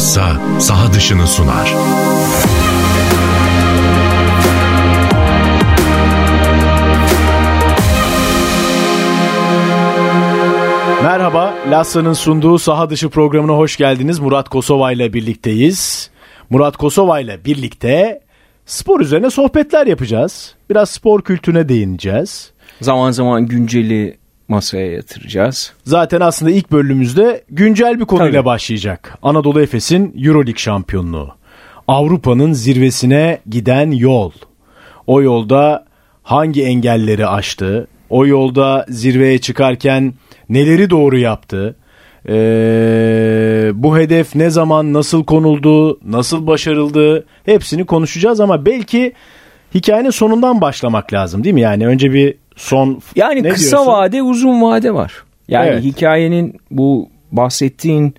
[0.00, 1.74] bilhassa saha dışını sunar.
[11.02, 14.18] Merhaba, Lassa'nın sunduğu saha dışı programına hoş geldiniz.
[14.18, 16.10] Murat Kosova ile birlikteyiz.
[16.50, 18.20] Murat Kosova ile birlikte
[18.66, 20.54] spor üzerine sohbetler yapacağız.
[20.70, 22.52] Biraz spor kültürüne değineceğiz.
[22.80, 24.19] Zaman zaman günceli
[24.50, 25.72] masaya yatıracağız.
[25.84, 28.44] Zaten aslında ilk bölümümüzde güncel bir konuyla Tabii.
[28.44, 29.18] başlayacak.
[29.22, 31.30] Anadolu Efes'in Euroleague şampiyonluğu.
[31.88, 34.30] Avrupa'nın zirvesine giden yol.
[35.06, 35.84] O yolda
[36.22, 37.86] hangi engelleri aştı?
[38.10, 40.14] O yolda zirveye çıkarken
[40.48, 41.76] neleri doğru yaptı?
[42.28, 49.12] Ee, bu hedef ne zaman nasıl konuldu, nasıl başarıldı hepsini konuşacağız ama belki
[49.74, 51.60] hikayenin sonundan başlamak lazım değil mi?
[51.60, 53.92] Yani önce bir son Yani ne kısa diyorsun?
[53.92, 55.24] vade uzun vade var.
[55.48, 55.84] Yani evet.
[55.84, 58.14] hikayenin bu bahsettiğin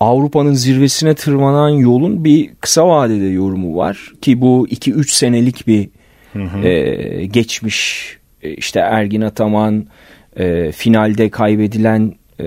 [0.00, 5.88] Avrupa'nın zirvesine tırmanan yolun bir kısa vadede yorumu var ki bu 2-3 senelik bir
[6.32, 6.66] hı hı.
[6.66, 8.08] E, geçmiş
[8.42, 9.86] e, işte Ergin Ataman
[10.36, 12.44] e, finalde kaybedilen e,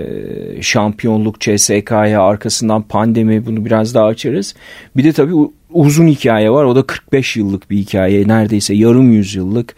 [0.62, 4.54] şampiyonluk CSK'ya arkasından pandemi bunu biraz daha açarız.
[4.96, 5.34] Bir de tabii
[5.70, 9.74] uzun hikaye var o da 45 yıllık bir hikaye neredeyse yarım yüzyıllık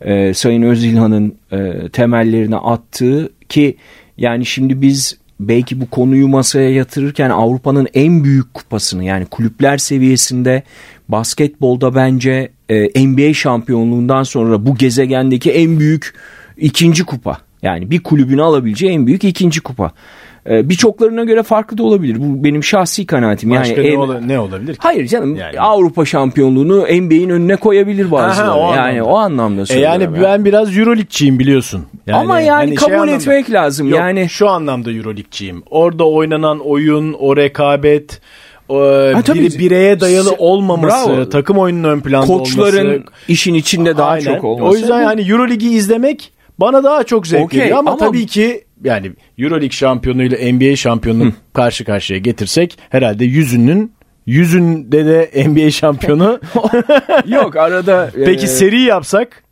[0.00, 3.76] e, Sayın Özilhan'ın e, temellerini attığı ki
[4.18, 10.62] yani şimdi biz belki bu konuyu masaya yatırırken Avrupa'nın en büyük kupasını yani kulüpler seviyesinde
[11.08, 16.14] basketbolda bence e, NBA şampiyonluğundan sonra bu gezegendeki en büyük
[16.56, 17.38] ikinci kupa.
[17.62, 19.92] Yani bir kulübün alabileceği en büyük ikinci kupa.
[20.46, 22.16] Ee, birçoklarına göre farklı da olabilir.
[22.18, 23.50] Bu benim şahsi kanaatim.
[23.50, 24.78] Başka yani ne, ola, ne olabilir ki?
[24.82, 25.60] Hayır canım yani.
[25.60, 28.50] Avrupa şampiyonluğunu NBA'in önüne koyabilir bazıları.
[28.50, 30.00] Aha, o yani o anlamda söylüyorum.
[30.00, 31.86] E yani, yani ben biraz Euroleague'ciyim biliyorsun.
[32.06, 33.88] Yani, Ama yani, yani kabul şey etmek anlamda, lazım.
[33.88, 35.62] Yok, yani şu anlamda Euroleague'ciyim.
[35.70, 38.20] Orada oynanan oyun, o rekabet,
[38.68, 41.28] ha, tabii, biri, bireye dayalı olmaması, bravo.
[41.28, 43.04] takım oyunun ön planda Koçların olması.
[43.28, 44.34] işin içinde daha Aynen.
[44.34, 44.72] çok olması.
[44.72, 48.64] O yüzden yani Euroligi izlemek bana daha çok zevk okay, veriyor ama, ama tabii ki
[48.84, 53.92] yani Euroleague şampiyonu ile NBA şampiyonunu karşı karşıya getirsek herhalde yüzünün
[54.26, 56.40] yüzünde de NBA şampiyonu.
[57.26, 58.46] Yok arada peki e...
[58.46, 59.42] seri yapsak?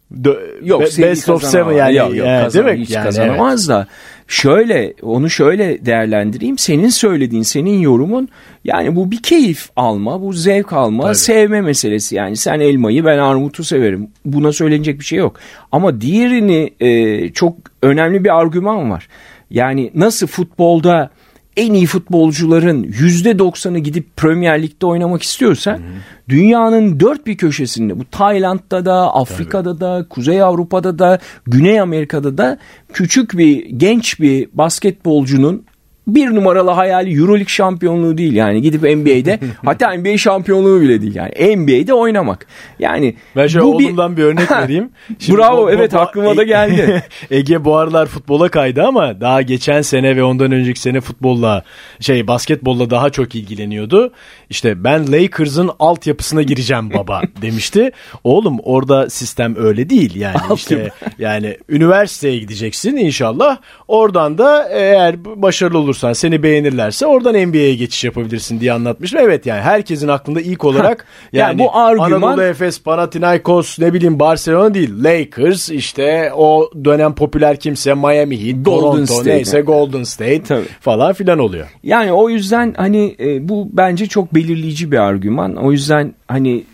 [0.63, 2.83] Yok be, best of seven yani, yok, yok, yani kazan, değil mi?
[2.83, 3.79] Hiç yani, kazanamaz evet.
[3.79, 3.87] da
[4.29, 6.59] şöyle onu şöyle değerlendireyim.
[6.59, 8.29] Senin söylediğin, senin yorumun
[8.65, 11.15] yani bu bir keyif alma, bu zevk alma, Tabii.
[11.15, 12.17] sevme meselesi.
[12.17, 14.11] Yani sen elmayı ben armutu severim.
[14.25, 15.37] Buna söylenecek bir şey yok.
[15.73, 19.09] Ama diğerini e, çok önemli bir argüman var.
[19.51, 21.11] Yani nasıl futbolda
[21.59, 25.83] en iyi futbolcuların %90'ı gidip Premier Lig'de oynamak istiyorsa hı
[26.29, 29.81] dünyanın dört bir köşesinde bu Tayland'da da, Afrika'da Tabii.
[29.81, 32.59] da, Kuzey Avrupa'da da, Güney Amerika'da da
[32.93, 35.65] küçük bir genç bir basketbolcunun
[36.09, 41.57] bir numaralı hayali Euroleague şampiyonluğu değil yani gidip NBA'de hatta NBA şampiyonluğu bile değil yani
[41.57, 42.47] NBA'de oynamak.
[42.79, 44.91] Yani ben şöyle bu oğlumdan bir, bir örnek vereyim.
[45.19, 47.03] Şimdi Bravo bu, evet bu, aklıma da geldi.
[47.31, 51.63] Ege bu aralar futbola kaydı ama daha geçen sene ve ondan önceki sene futbolla
[52.01, 54.13] şey basketbolla daha çok ilgileniyordu.
[54.51, 57.91] İşte ben Lakers'ın altyapısına gireceğim baba demişti.
[58.25, 63.57] Oğlum orada sistem öyle değil yani işte yani üniversiteye gideceksin inşallah.
[63.89, 69.15] Oradan da eğer başarılı olursan olursan seni beğenirlerse oradan NBA'ye geçiş yapabilirsin diye anlatmış.
[69.15, 74.21] Evet yani herkesin aklında ilk olarak yani, yani bu argüman Anadolu Efes, Panathinaikos ne bileyim
[74.21, 80.03] Barcelona değil Lakers işte o dönem popüler kimse Miami Heat, Golden Toronto State neyse Golden
[80.03, 80.67] State Tabii.
[80.81, 81.67] falan filan oluyor.
[81.83, 85.57] Yani o yüzden hani e, bu bence çok belirleyici bir argüman.
[85.57, 86.65] O yüzden hani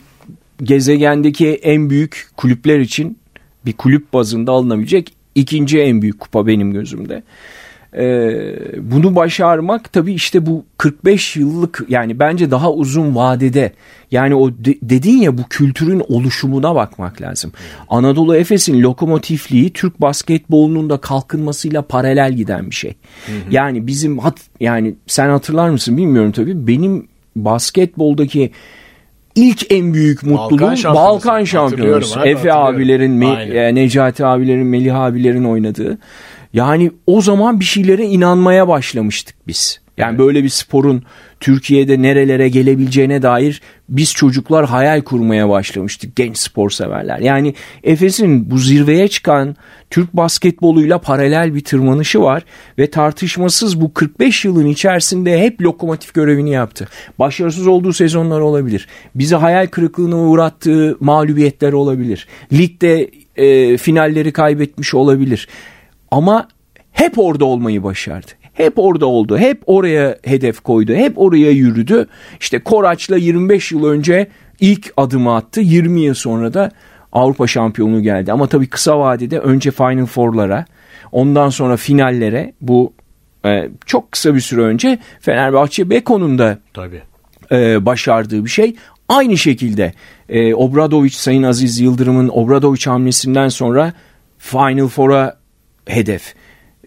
[0.62, 3.18] gezegendeki en büyük kulüpler için
[3.66, 7.22] bir kulüp bazında alınabilecek ikinci en büyük kupa benim gözümde.
[7.98, 13.72] Ee, bunu başarmak tabii işte bu 45 yıllık yani bence daha uzun vadede
[14.10, 17.52] yani o de, dedin ya bu kültürün oluşumuna bakmak lazım.
[17.88, 22.94] Anadolu Efes'in lokomotifliği Türk basketbolunun da kalkınmasıyla paralel giden bir şey.
[23.26, 23.36] Hı hı.
[23.50, 28.50] Yani bizim hat, yani sen hatırlar mısın bilmiyorum tabii benim basketboldaki
[29.34, 32.20] ilk en büyük mutluluğum Balkan, Balkan şampiyonası.
[32.20, 35.98] Efe abilerin, Me, Necati abilerin, Melih abilerin oynadığı.
[36.54, 39.84] Yani o zaman bir şeylere inanmaya başlamıştık biz.
[39.96, 40.18] Yani evet.
[40.18, 41.02] böyle bir sporun
[41.40, 47.18] Türkiye'de nerelere gelebileceğine dair biz çocuklar hayal kurmaya başlamıştık genç spor severler.
[47.18, 49.56] Yani Efes'in bu zirveye çıkan
[49.90, 52.44] Türk basketboluyla paralel bir tırmanışı var
[52.78, 56.88] ve tartışmasız bu 45 yılın içerisinde hep lokomotif görevini yaptı.
[57.18, 58.88] Başarısız olduğu sezonlar olabilir.
[59.14, 62.26] Bizi hayal kırıklığına uğrattığı mağlubiyetler olabilir.
[62.52, 65.48] Ligde e, finalleri kaybetmiş olabilir.
[66.14, 66.48] Ama
[66.92, 68.26] hep orada olmayı başardı.
[68.52, 69.38] hep orada oldu.
[69.38, 70.94] Hep oraya hedef koydu.
[70.94, 72.06] Hep oraya yürüdü.
[72.40, 74.26] İşte Koraç'la 25 yıl önce
[74.60, 75.60] ilk adımı attı.
[75.60, 76.70] 20 yıl sonra da
[77.12, 78.32] Avrupa şampiyonluğu geldi.
[78.32, 80.64] Ama tabii kısa vadede önce Final Four'lara
[81.12, 82.92] ondan sonra finallere bu
[83.44, 87.02] e, çok kısa bir süre önce Fenerbahçe Beko'nun da Tabii.
[87.52, 88.76] e, başardığı bir şey.
[89.08, 89.92] Aynı şekilde
[90.28, 93.92] e, Obradoviç, Sayın Aziz Yıldırım'ın Obradoviç hamlesinden sonra
[94.38, 95.43] Final Four'a
[95.86, 96.34] hedef.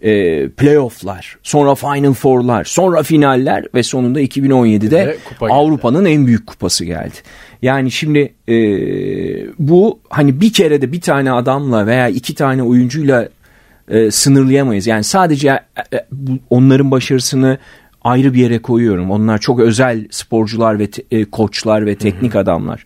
[0.02, 5.58] E, playofflar, sonra Final Four'lar, sonra finaller ve sonunda 2017'de Ve kupa geldi.
[5.58, 7.14] Avrupa'nın en büyük kupası geldi.
[7.62, 8.56] Yani şimdi e,
[9.58, 13.28] bu hani bir kere de bir tane adamla veya iki tane oyuncuyla
[13.88, 14.86] e, sınırlayamayız.
[14.86, 16.06] Yani sadece e, e,
[16.50, 17.58] onların başarısını
[18.04, 19.10] ayrı bir yere koyuyorum.
[19.10, 22.84] Onlar çok özel sporcular ve te- e, koçlar ve teknik adamlar.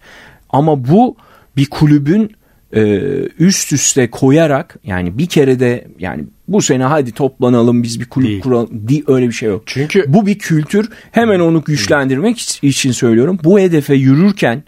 [0.50, 1.16] Ama bu
[1.56, 2.32] bir kulübün
[2.76, 3.00] e,
[3.38, 8.28] üst üste koyarak yani bir kere de yani bu sene hadi toplanalım biz bir kulüp
[8.28, 8.40] Değil.
[8.40, 8.88] kuralım.
[8.88, 9.62] Di, öyle bir şey yok.
[9.66, 10.88] Çünkü- bu bir kültür.
[11.10, 13.38] Hemen onu güçlendirmek için söylüyorum.
[13.44, 14.62] Bu hedefe yürürken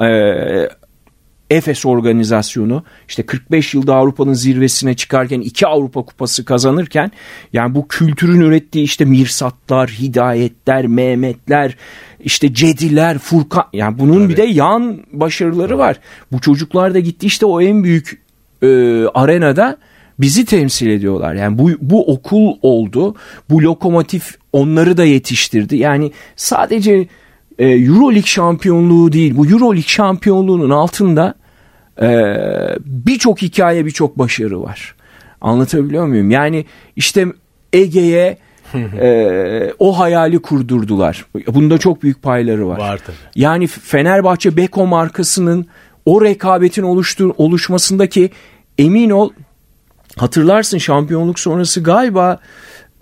[0.00, 0.06] e,
[1.50, 7.10] Efes organizasyonu işte 45 yılda Avrupa'nın zirvesine çıkarken iki Avrupa kupası kazanırken
[7.52, 11.76] yani bu kültürün ürettiği işte Mirsatlar, Hidayetler, Mehmetler,
[12.20, 16.00] işte Cediler, Furkan yani bunun bir de yan başarıları var.
[16.32, 18.22] Bu çocuklar da gitti işte o en büyük
[18.62, 18.66] e,
[19.14, 19.78] arenada
[20.18, 21.34] bizi temsil ediyorlar.
[21.34, 23.14] Yani bu, bu okul oldu.
[23.50, 25.76] Bu lokomotif onları da yetiştirdi.
[25.76, 27.08] Yani sadece
[27.58, 29.36] e, Euroleague şampiyonluğu değil.
[29.36, 31.34] Bu Euroleague şampiyonluğunun altında
[32.02, 32.08] e,
[32.84, 34.94] birçok hikaye, birçok başarı var.
[35.40, 36.30] Anlatabiliyor muyum?
[36.30, 36.64] Yani
[36.96, 37.26] işte
[37.72, 38.38] Ege'ye
[39.00, 41.26] e, o hayali kurdurdular.
[41.46, 42.78] Bunda çok büyük payları var.
[42.78, 43.16] Var tabii.
[43.36, 45.66] Yani Fenerbahçe Beko markasının
[46.06, 48.30] o rekabetin oluştur, oluşmasındaki
[48.78, 49.30] emin ol
[50.16, 52.38] hatırlarsın şampiyonluk sonrası galiba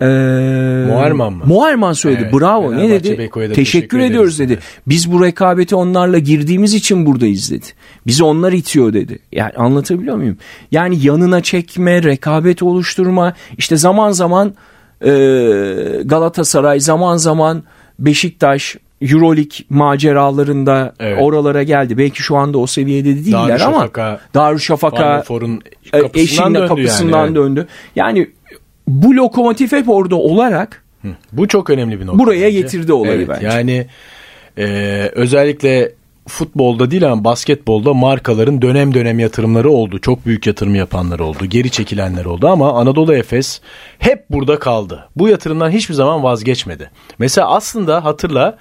[0.03, 1.43] e, Muharman mı?
[1.45, 2.21] Muharman söyledi.
[2.23, 2.77] Evet, Bravo.
[2.77, 3.09] Ne dedi?
[3.09, 4.49] Teşekkür, teşekkür ediyoruz dedi.
[4.49, 4.59] dedi.
[4.87, 7.65] Biz bu rekabeti onlarla girdiğimiz için buradayız dedi.
[8.07, 9.19] Bizi onlar itiyor dedi.
[9.31, 10.37] Yani anlatabiliyor muyum?
[10.71, 13.33] Yani yanına çekme, rekabet oluşturma.
[13.57, 14.53] işte zaman zaman
[15.01, 15.11] e,
[16.05, 17.63] Galatasaray, zaman zaman
[17.99, 21.17] Beşiktaş, Euroleague maceralarında Evet.
[21.21, 21.97] oralara geldi.
[21.97, 25.23] Belki şu anda o seviyede değiller ama Darüşşafaka, Darüşşafaka
[25.93, 27.67] e, kapısından döndü kapısından yani, döndü.
[27.95, 28.29] Yani
[28.87, 30.83] bu lokomotif hep orada olarak
[31.31, 32.19] Bu çok önemli bir nokta.
[32.19, 32.61] Buraya bence.
[32.61, 33.47] getirdi olayı Evet, bence.
[33.47, 33.87] Yani
[34.57, 34.65] e,
[35.15, 35.91] özellikle
[36.27, 39.99] futbolda değil ama basketbolda markaların dönem dönem yatırımları oldu.
[39.99, 41.45] Çok büyük yatırım yapanlar oldu.
[41.45, 43.61] Geri çekilenler oldu ama Anadolu Efes
[43.99, 45.09] hep burada kaldı.
[45.15, 46.89] Bu yatırımdan hiçbir zaman vazgeçmedi.
[47.19, 48.57] Mesela aslında hatırla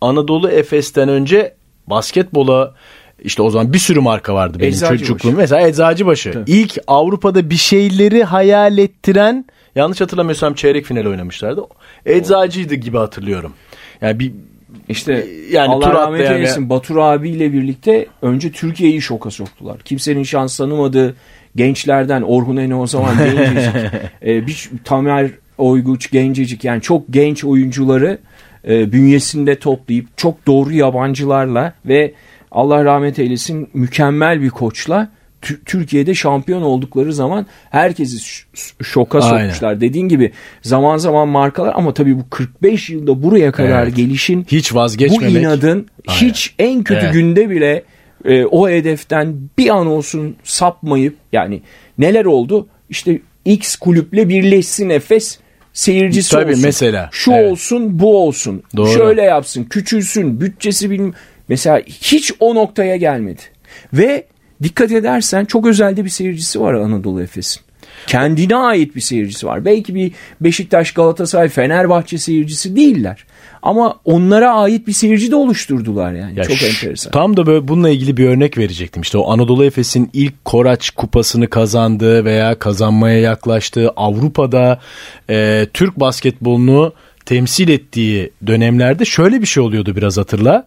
[0.00, 1.54] Anadolu Efes'ten önce
[1.86, 2.74] basketbola
[3.22, 5.04] işte o zaman bir sürü marka vardı benim Eczacıbaşı.
[5.04, 5.32] çocukluğum.
[5.36, 6.42] Mesela Eczacıbaşı.
[6.46, 9.44] İlk Avrupa'da bir şeyleri hayal ettiren
[9.78, 11.62] yanlış hatırlamıyorsam çeyrek final oynamışlardı.
[12.06, 13.52] Eczacıydı gibi hatırlıyorum.
[14.00, 14.32] Yani bir
[14.88, 19.78] İşte Yani Allah rahmet eylesin Batur abiyle birlikte önce Türkiye'yi şoka soktular.
[19.78, 21.16] Kimsenin şans tanımadığı
[21.56, 23.74] gençlerden Orhun Ene o zaman gencecik.
[24.26, 28.18] e, bir, Tamer Oyguç gencecik yani çok genç oyuncuları
[28.68, 32.12] e, bünyesinde toplayıp çok doğru yabancılarla ve
[32.52, 35.10] Allah rahmet eylesin mükemmel bir koçla
[35.42, 38.16] Türkiye'de şampiyon oldukları zaman herkesi
[38.82, 39.38] şoka Aynen.
[39.38, 39.80] sokmuşlar.
[39.80, 40.32] Dediğin gibi
[40.62, 43.96] zaman zaman markalar ama tabii bu 45 yılda buraya kadar Evet.
[43.96, 45.42] gelişin hiç bu vazgeçmemek.
[45.42, 46.20] inadın Aynen.
[46.20, 47.12] hiç en kötü Evet.
[47.12, 47.82] günde bile
[48.24, 51.62] e, o hedeften bir an olsun sapmayıp yani
[51.98, 52.66] neler oldu?
[52.90, 55.38] İşte X kulüple birleşsin Efes
[55.72, 56.62] seyircisi Tabii, olsun.
[56.64, 57.08] mesela.
[57.12, 57.52] Şu Evet.
[57.52, 58.62] olsun bu olsun.
[58.76, 58.88] Doğru.
[58.92, 61.12] Şöyle yapsın küçülsün bütçesi bilmem.
[61.48, 63.40] Mesela hiç o noktaya gelmedi.
[63.92, 64.24] Ve
[64.62, 67.62] dikkat edersen çok özelde bir seyircisi var Anadolu Efes'in.
[68.06, 69.64] Kendine ait bir seyircisi var.
[69.64, 73.24] Belki bir Beşiktaş, Galatasaray, Fenerbahçe seyircisi değiller.
[73.62, 76.38] Ama onlara ait bir seyirci de oluşturdular yani.
[76.38, 77.10] Ya çok enteresan.
[77.10, 79.02] Tam da böyle bununla ilgili bir örnek verecektim.
[79.02, 84.80] İşte o Anadolu Efes'in ilk Koraç kupasını kazandığı veya kazanmaya yaklaştığı Avrupa'da
[85.30, 86.92] e, Türk basketbolunu
[87.26, 90.66] temsil ettiği dönemlerde şöyle bir şey oluyordu biraz hatırla.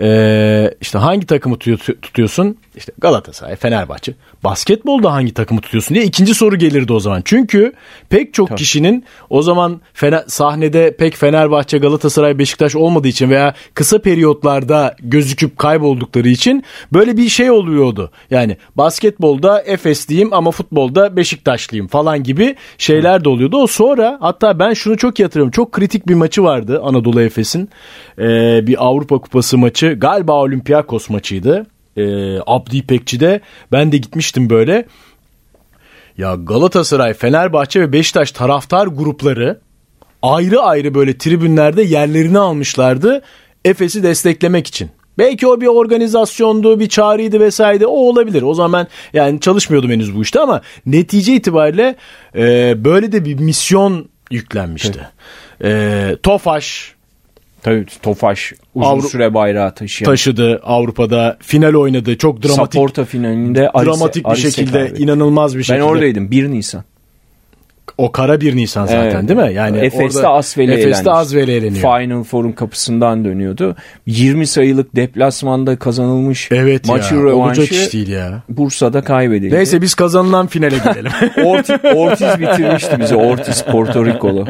[0.00, 2.56] E, işte hangi takımı tutuyor- tutuyorsun?
[2.76, 4.14] İşte Galatasaray, Fenerbahçe.
[4.44, 7.22] Basketbolda hangi takımı tutuyorsun diye ikinci soru gelirdi o zaman.
[7.24, 7.72] Çünkü
[8.08, 13.98] pek çok kişinin o zaman Fener, sahnede pek Fenerbahçe, Galatasaray, Beşiktaş olmadığı için veya kısa
[14.02, 18.10] periyotlarda gözüküp kayboldukları için böyle bir şey oluyordu.
[18.30, 23.56] Yani basketbolda Efesliyim ama futbolda Beşiktaşlıyım falan gibi şeyler de oluyordu.
[23.56, 25.50] O sonra hatta ben şunu çok iyi hatırlıyorum.
[25.50, 27.68] Çok kritik bir maçı vardı Anadolu Efes'in.
[28.18, 29.85] Ee, bir Avrupa Kupası maçı.
[29.92, 31.66] Galiba Olympiakos maçıydı.
[31.96, 33.40] Ee, Abdi İpekçi'de.
[33.72, 34.84] Ben de gitmiştim böyle.
[36.18, 39.60] Ya Galatasaray, Fenerbahçe ve Beşiktaş taraftar grupları
[40.22, 43.22] ayrı ayrı böyle tribünlerde yerlerini almışlardı
[43.64, 44.90] Efes'i desteklemek için.
[45.18, 48.42] Belki o bir organizasyondu, bir çağrıydı vesaire o olabilir.
[48.42, 51.96] O zaman yani çalışmıyordum henüz bu işte ama netice itibariyle
[52.34, 55.08] e, böyle de bir misyon yüklenmişti.
[55.64, 56.95] E, Tofaş
[57.66, 60.10] Tabii Tofaş uzun Avru- süre bayrağı taşıyan.
[60.12, 62.18] taşıdı Avrupa'da final oynadı.
[62.18, 65.02] Çok dramatik Saporta finalinde Arise- dramatik bir Arise şekilde kaybetti.
[65.02, 65.82] inanılmaz bir Ben şekilde.
[65.84, 66.84] oradaydım 1 Nisan.
[67.98, 69.28] O kara bir Nisan zaten Evet.
[69.28, 69.54] değil mi?
[69.54, 71.10] Yani Efes'te Asvel'e Efes'te.
[71.10, 71.98] Asvel'e eğleniyor.
[71.98, 73.76] Final Four'un kapısından dönüyordu.
[74.06, 78.42] 20 sayılık deplasmanda kazanılmış Evet maçın ya olacak iş değil ya.
[78.48, 79.54] Bursa'da kaybedildi.
[79.54, 81.10] Neyse biz kazanılan finale gidelim.
[81.44, 83.16] Ortiz, Ortiz bitirmişti bizi.
[83.16, 84.46] Ortiz Porto Rikolu.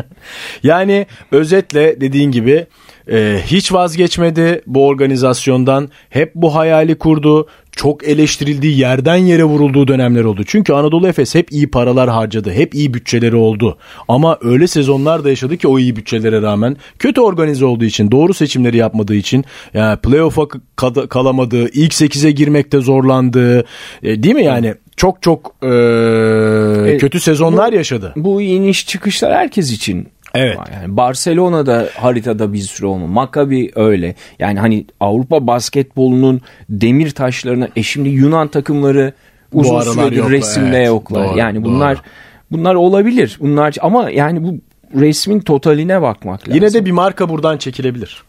[0.63, 2.67] yani özetle dediğin gibi
[3.11, 5.89] e, hiç vazgeçmedi bu organizasyondan.
[6.11, 7.47] Hep bu hayali kurdu.
[7.73, 10.43] Çok eleştirildiği yerden yere vurulduğu dönemler oldu.
[10.47, 12.53] Çünkü Anadolu Efes hep iyi paralar harcadı.
[12.53, 13.79] Hep iyi bütçeleri oldu.
[14.09, 18.35] Ama öyle sezonlar da yaşadı ki o iyi bütçelere rağmen kötü organize olduğu için, doğru
[18.35, 19.45] seçimleri yapmadığı için
[19.75, 20.43] yani playoff'a
[20.77, 23.65] ka- kalamadığı, ilk 8'e girmekte zorlandığı,
[24.03, 24.75] e, değil mi yani?
[24.97, 28.13] Çok çok e, kötü sezonlar yaşadı.
[28.17, 30.59] Bu iniş çıkışlar herkes için Evet.
[30.59, 30.69] var.
[30.75, 33.07] Yani Barcelona'da haritada bir sürü olma.
[33.07, 34.15] Maccabi öyle.
[34.39, 36.41] Yani hani Avrupa basketbolunun
[36.71, 39.13] demir taşlarına e şimdi Yunan takımları
[39.53, 40.31] uzun aralar süredir yok.
[40.31, 41.29] resimde Evet, yoklar.
[41.29, 42.03] doğru, yani bunlar doğru.
[42.51, 43.37] bunlar olabilir.
[43.41, 44.55] Bunlar ama yani bu
[45.01, 46.55] resmin totaline bakmak lazım.
[46.55, 48.23] Yine de bir marka buradan çekilebilir.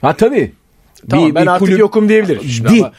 [0.00, 0.52] Ha tabii.
[1.10, 2.42] Tamam Bir- ben bir artık kulüp- yokum diyebilirim.
[2.42, 2.80] Şimdi Di.
[2.80, 2.92] ama-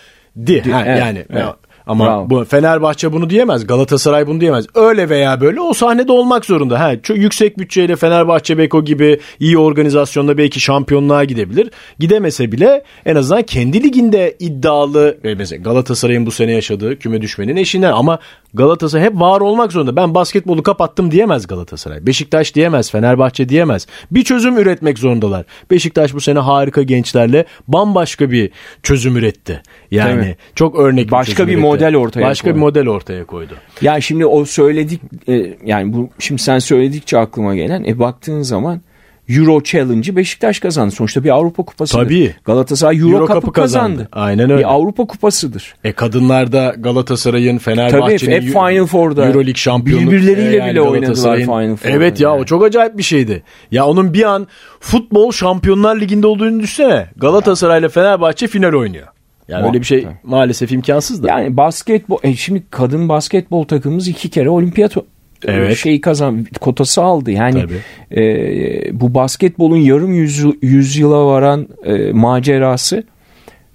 [0.48, 0.72] Di.
[0.72, 1.46] ha, evet, yani evet.
[1.92, 2.30] Ama Bravo.
[2.30, 3.68] bu Fenerbahçe bunu diyemez.
[3.68, 4.66] Galatasaray bunu diyemez.
[4.76, 6.80] Öyle veya böyle o sahnede olmak zorunda.
[6.80, 11.72] Ha, çok yüksek bütçeyle Fenerbahçe Beko gibi iyi organizasyonda belki şampiyonluğa gidebilir.
[12.00, 17.56] Gidemese bile en azından kendi liginde iddialı ve mesela Galatasaray'ın bu sene yaşadığı küme düşmenin
[17.56, 18.20] eşinden ama
[18.54, 19.96] Galatasaray hep var olmak zorunda.
[19.96, 22.06] Ben basketbolu kapattım diyemez Galatasaray.
[22.06, 23.88] Beşiktaş diyemez, Fenerbahçe diyemez.
[24.12, 25.46] Bir çözüm üretmek zorundalar.
[25.72, 28.50] Beşiktaş bu sene harika gençlerle bambaşka bir
[28.84, 29.62] çözüm üretti.
[29.92, 31.62] Yani çok örnek bir Başka bir üretti.
[31.82, 32.56] Model ortaya Başka koydu.
[32.56, 33.54] bir model ortaya koydu.
[33.82, 38.82] Ya şimdi o söyledik e, yani bu şimdi sen söyledikçe aklıma gelen e baktığın zaman
[39.30, 40.92] Euro Challenge'ı Beşiktaş kazandı.
[40.92, 42.04] Sonuçta bir Avrupa kupasıdır.
[42.04, 42.36] Tabii.
[42.46, 43.96] Galatasaray Euro, Euro Cup'ı kazandı.
[43.96, 44.10] kazandı.
[44.12, 44.60] Aynen öyle.
[44.60, 45.76] Bir Avrupa kupasıdır.
[45.84, 49.26] E kadınlarda Galatasaray'ın, Fenerbahçe'nin hep Final Four'da.
[49.26, 50.02] Euroleague şampiyonu.
[50.08, 52.42] Birbirleriyle e, bile oynadılar Final Four'da Evet ya yani.
[52.42, 53.44] o çok acayip bir şeydi.
[53.72, 54.48] Ya onun bir an
[54.80, 57.08] futbol Şampiyonlar Ligi'nde olduğunu düşünsene.
[57.18, 59.08] Galatasaray'la Fenerbahçe final oynuyor.
[59.52, 61.28] Yani öyle bir şey maalesef imkansız da.
[61.28, 65.06] Yani basketbol e şimdi kadın basketbol takımımız iki kere olimpiyat o-
[65.48, 65.78] Evet.
[65.78, 67.32] şeyi kazan kotası aldı.
[67.32, 68.22] Yani Tabii.
[68.22, 73.04] e, bu basketbolun yarım yüzyıl, yüzyıla varan e, macerası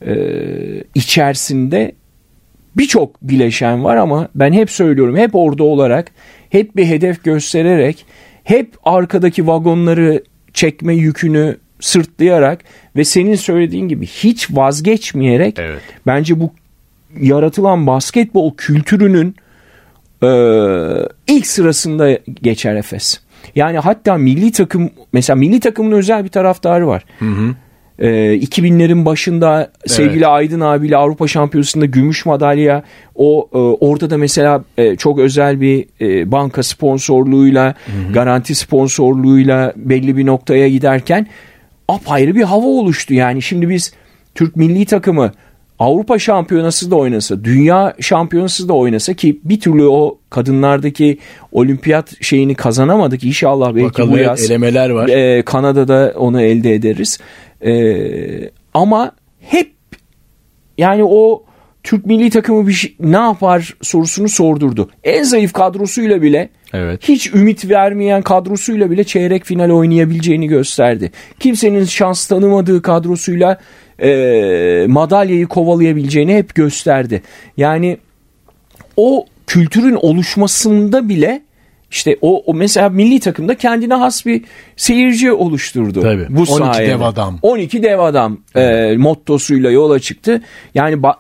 [0.07, 0.15] e,
[0.95, 1.93] içerisinde
[2.77, 6.11] birçok bileşen var ama ben hep söylüyorum hep orada olarak
[6.51, 8.07] hep bir hedef göstererek
[8.45, 12.61] hep arkadaki vagonları çekme yükünü sırtlayarak
[12.97, 15.81] ve senin söylediğin gibi hiç vazgeçmeyerek Evet.
[16.07, 16.53] bence bu
[17.21, 19.37] yaratılan basketbol kültürünün
[20.23, 20.29] e,
[21.27, 23.21] ilk sırasında geçer Efes.
[23.55, 27.05] Yani hatta milli takım mesela milli takımın özel bir taraftarı var.
[27.99, 32.83] E, 2000'lerin başında sevgili Aydın abiyle Avrupa Şampiyonası'nda gümüş madalya
[33.15, 37.75] o e, orada da mesela e, çok özel bir e, banka sponsorluğuyla
[38.13, 41.27] garanti sponsorluğuyla belli bir noktaya giderken
[41.89, 43.15] apayrı bir hava oluştu.
[43.15, 43.93] Yani şimdi biz
[44.35, 45.33] Türk milli takımı
[45.79, 51.19] Avrupa şampiyonası da oynasa, dünya şampiyonası da oynasa ki bir türlü o kadınlardaki
[51.53, 53.25] olimpiyat şeyini kazanamadık.
[53.25, 55.09] İnşallah belki Bakalım bu yaz elemeler var.
[55.09, 57.19] e, Kanada'da onu elde ederiz.
[57.61, 59.73] E, ama hep
[60.79, 61.45] yani o
[61.83, 64.91] Türk milli takımı bir şey, ne yapar sorusunu sordurdu.
[65.05, 67.09] En zayıf kadrosuyla bile Evet.
[67.09, 71.13] hiç ümit vermeyen kadrosuyla bile çeyrek final oynayabileceğini gösterdi.
[71.41, 73.59] Kimsenin şans tanımadığı kadrosuyla
[74.03, 77.23] e, madalyayı kovalayabileceğini hep gösterdi.
[77.57, 77.99] Yani
[78.97, 81.43] o kültürün oluşmasında bile
[81.91, 84.45] işte o, o mesela milli takımda kendine has bir
[84.77, 86.03] seyirci oluşturdu.
[86.03, 86.27] Tabii.
[86.29, 86.91] Bu 12 sayede.
[86.93, 87.39] dev adam.
[87.43, 90.43] 12 dev adam e, mottosuyla yola çıktı.
[90.75, 91.17] Yani ba-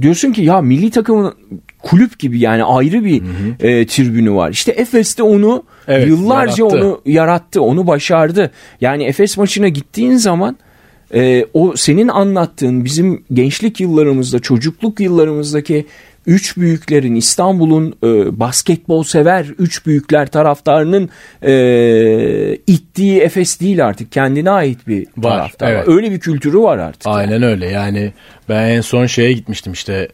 [0.00, 1.34] diyorsun ki ya milli takımın
[1.82, 3.22] kulüp gibi yani ayrı bir
[3.60, 4.50] e, tribünü var.
[4.50, 6.86] İşte Efes'te onu Evet, yıllarca yarattı.
[6.86, 8.50] onu yarattı, onu başardı.
[8.80, 10.56] Yani Efes maçına gittiğin zaman
[11.14, 15.86] e, o senin anlattığın bizim gençlik yıllarımızda, çocukluk yıllarımızdaki
[16.26, 21.08] üç büyüklerin İstanbul'un e, basketbol sever üç büyükler taraftarının
[21.42, 21.52] e,
[22.66, 24.12] ittiği Efes değil artık.
[24.12, 25.88] Kendine ait bir Var, taraftar evet.
[25.88, 27.02] Öyle bir kültürü var artık.
[27.06, 28.12] Aynen öyle yani
[28.48, 30.08] ben en son şeye gitmiştim işte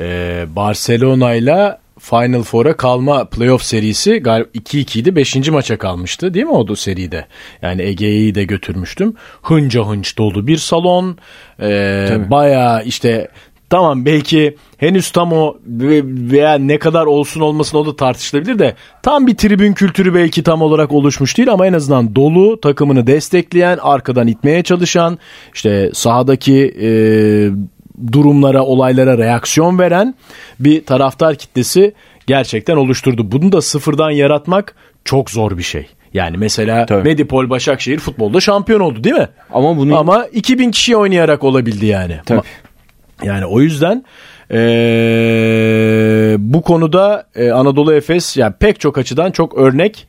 [0.00, 5.16] e, Barcelona'yla Final Four'a kalma playoff serisi 2-2 idi.
[5.16, 5.48] 5.
[5.48, 7.26] maça kalmıştı değil mi o da seride?
[7.62, 9.14] Yani Ege'yi de götürmüştüm.
[9.42, 11.18] Hınca hınç dolu bir salon.
[11.62, 13.28] Ee, Baya işte
[13.70, 15.56] tamam belki henüz tam o
[16.32, 20.62] veya ne kadar olsun olmasın o da tartışılabilir de tam bir tribün kültürü belki tam
[20.62, 25.18] olarak oluşmuş değil ama en azından dolu takımını destekleyen arkadan itmeye çalışan
[25.54, 26.90] işte sahadaki e,
[28.12, 30.14] durumlara olaylara reaksiyon veren
[30.60, 31.94] bir taraftar kitlesi
[32.26, 33.32] gerçekten oluşturdu.
[33.32, 35.86] Bunu da sıfırdan yaratmak çok zor bir şey.
[36.14, 37.08] Yani mesela Tabii.
[37.08, 39.28] Medipol Başakşehir futbolda şampiyon oldu değil mi?
[39.52, 42.16] Ama bunu ama 2000 kişi oynayarak olabildi yani.
[42.26, 42.42] Tabii.
[43.22, 44.04] Yani o yüzden
[44.52, 50.06] ee, bu konuda e, Anadolu Efes yani pek çok açıdan çok örnek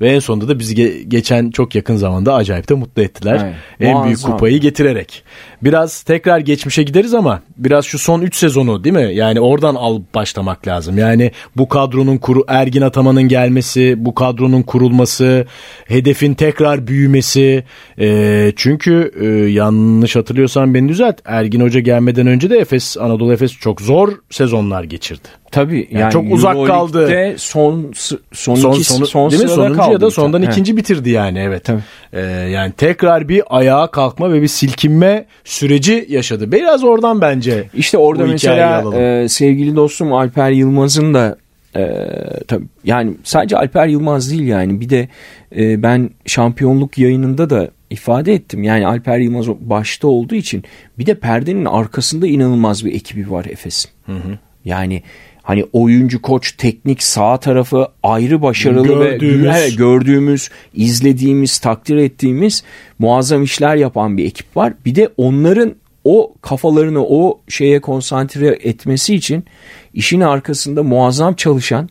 [0.00, 3.40] ve en sonunda da bizi ge- geçen çok yakın zamanda acayip de mutlu ettiler.
[3.44, 3.54] Evet.
[3.80, 4.06] En Muazzam.
[4.06, 5.24] büyük kupayı getirerek.
[5.62, 9.14] Biraz tekrar geçmişe gideriz ama biraz şu son 3 sezonu değil mi?
[9.14, 10.98] Yani oradan al başlamak lazım.
[10.98, 15.46] Yani bu kadronun kuru Ergin Ataman'ın gelmesi, bu kadronun kurulması,
[15.84, 17.64] hedefin tekrar büyümesi.
[18.00, 21.20] E, çünkü e, yanlış hatırlıyorsan beni düzelt.
[21.24, 25.28] Ergin Hoca gelmeden önce de Efes Anadolu Efes çok zor sezonlar geçirdi.
[25.50, 27.34] Tabii yani, yani çok uzak kaldı.
[27.38, 27.92] Son
[28.32, 29.48] son son, iki, sonu, son değil mi?
[29.48, 30.46] Sonuncu ya da sondan He.
[30.46, 31.64] ikinci bitirdi yani evet.
[31.64, 31.82] Tabii.
[32.12, 36.52] Ee, yani tekrar bir ayağa kalkma ve bir silkinme süreci yaşadı.
[36.52, 37.64] Biraz oradan bence.
[37.74, 41.36] İşte orada mesela e, sevgili dostum Alper Yılmaz'ın da
[41.76, 42.06] e,
[42.48, 45.08] tabii yani sadece Alper Yılmaz değil yani bir de
[45.56, 48.62] e, ben şampiyonluk yayınında da ifade ettim.
[48.62, 50.64] Yani Alper Yılmaz başta olduğu için
[50.98, 53.90] bir de perdenin arkasında inanılmaz bir ekibi var Efes'in.
[54.64, 55.02] Yani
[55.48, 59.46] hani oyuncu koç teknik sağ tarafı ayrı başarılı gördüğümüz.
[59.46, 62.64] ve gördüğümüz, izlediğimiz, takdir ettiğimiz
[62.98, 64.72] muazzam işler yapan bir ekip var.
[64.84, 65.74] Bir de onların
[66.04, 69.44] o kafalarını o şeye konsantre etmesi için
[69.94, 71.88] işin arkasında muazzam çalışan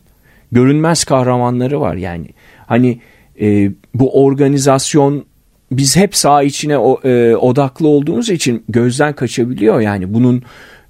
[0.52, 2.26] görünmez kahramanları var yani.
[2.66, 3.00] Hani
[3.40, 5.24] e, bu organizasyon
[5.72, 10.42] biz hep sağ içine o, e, odaklı olduğumuz için gözden kaçabiliyor yani bunun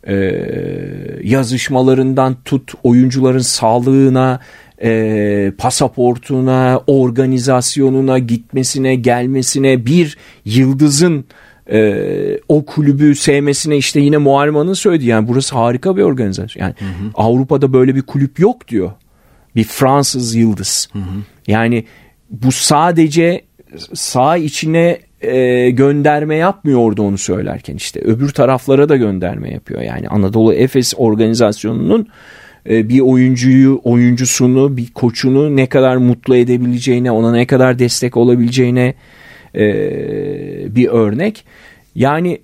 [0.07, 0.15] e,
[1.23, 4.41] yazışmalarından tut oyuncuların sağlığına
[4.83, 11.25] e, pasaportuna organizasyonuna gitmesine gelmesine bir yıldızın
[11.73, 16.85] e, o kulübü sevmesine işte yine Muharrem'in söyledi yani burası harika bir organizasyon yani hı
[16.85, 17.11] hı.
[17.15, 18.91] Avrupa'da böyle bir kulüp yok diyor
[19.57, 21.03] bir Fransız yıldız hı hı.
[21.47, 21.85] yani
[22.31, 23.43] bu sadece
[23.95, 29.81] sağ içine e, gönderme yapmıyordu onu söylerken işte öbür taraflara da gönderme yapıyor.
[29.81, 32.09] Yani Anadolu Efes organizasyonunun
[32.71, 38.95] e, bir oyuncuyu, oyuncusunu, bir koçunu ne kadar mutlu edebileceğine, ona ne kadar destek olabileceğine
[39.55, 39.67] e,
[40.77, 41.45] bir örnek.
[41.95, 42.39] Yani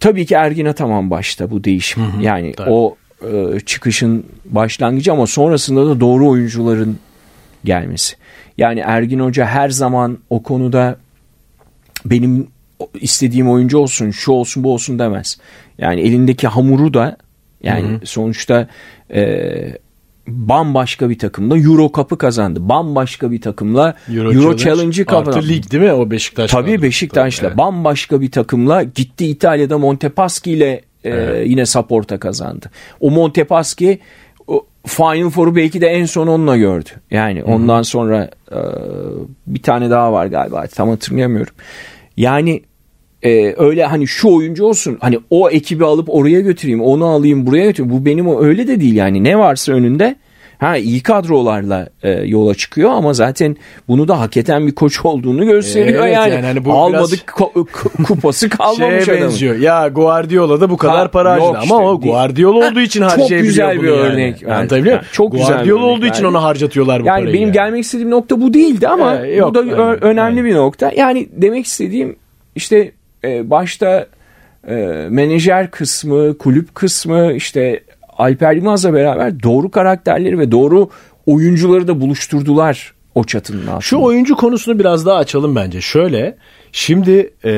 [0.00, 2.02] tabii ki Ergin Ataman başta bu değişim.
[2.02, 2.70] Hı hı, yani tabii.
[2.70, 6.98] o e, çıkışın başlangıcı ama sonrasında da doğru oyuncuların
[7.64, 8.16] gelmesi.
[8.58, 10.96] Yani Ergin Hoca her zaman o konuda
[12.10, 12.46] benim
[13.00, 15.38] istediğim oyuncu olsun, şu olsun, bu olsun demez.
[15.78, 17.16] Yani elindeki hamuru da
[17.62, 18.00] yani Hı-hı.
[18.04, 18.68] sonuçta
[19.14, 19.78] e,
[20.28, 22.68] bambaşka bir takımla Euro Cup'ı kazandı.
[22.68, 25.36] Bambaşka bir takımla Euro, Euro Challenge'ı kazandı.
[25.36, 26.50] Artı lig değil mi o Beşiktaş?
[26.50, 27.46] Tabii Beşiktaş'la.
[27.46, 27.58] Evet.
[27.58, 30.70] Bambaşka bir takımla gitti İtalya'da Montepaschi ile
[31.04, 31.48] e, evet.
[31.48, 32.70] yine Saporta kazandı.
[33.00, 34.00] O Montepaschi
[34.86, 36.88] Final Four'u belki de en son onunla gördü.
[37.10, 37.50] Yani Hı-hı.
[37.50, 38.58] ondan sonra e,
[39.46, 41.54] bir tane daha var galiba tam hatırlayamıyorum.
[42.16, 42.62] Yani
[43.22, 47.66] e, öyle hani şu oyuncu olsun hani o ekibi alıp oraya götüreyim onu alayım buraya
[47.66, 48.00] götüreyim.
[48.00, 49.24] Bu benim o öyle de değil yani.
[49.24, 50.16] Ne varsa önünde
[50.58, 53.56] Ha iyi kadrolarla e, yola çıkıyor ama zaten
[53.88, 56.34] bunu da hak eden bir koç olduğunu gösteriyor evet, yani.
[56.34, 57.34] yani hani bu Almadık
[58.04, 59.56] kupası kalmamış şeye benziyor.
[59.58, 63.40] Ya Guardiola da bu kadar ha, para harcadı işte, ama o Guardiola olduğu için harcayabiliyor
[63.40, 64.42] Çok güzel bir örnek.
[64.42, 64.68] Yani.
[64.72, 67.34] Yani, yani, çok Guardiola güzel olduğu için onu harcatıyorlar bu yani parayı.
[67.34, 67.52] Benim yani.
[67.52, 70.92] gelmek istediğim nokta bu değildi ama ee, yok, bu da önemli, önemli bir nokta.
[70.96, 72.16] Yani demek istediğim
[72.54, 72.92] işte
[73.24, 74.06] e, başta
[74.68, 74.74] e,
[75.10, 77.80] menajer kısmı, kulüp kısmı işte
[78.18, 80.90] Alper Yılmaz'la beraber doğru karakterleri ve doğru
[81.26, 83.80] oyuncuları da buluşturdular o çatının altında.
[83.80, 85.80] Şu oyuncu konusunu biraz daha açalım bence.
[85.80, 86.36] Şöyle
[86.72, 87.52] şimdi e,